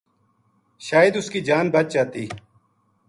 شاید 0.87 1.13
اس 1.17 1.27
کی 1.31 1.41
جان 1.49 1.65
بچ 1.73 1.87
جاتی 1.93 2.25